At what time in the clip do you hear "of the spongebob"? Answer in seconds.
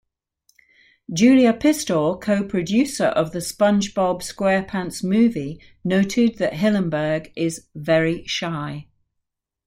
3.05-4.23